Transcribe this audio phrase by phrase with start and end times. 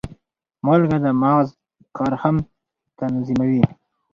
[0.65, 1.47] مالګه د مغز
[1.97, 2.35] کار هم
[2.99, 3.63] تنظیموي.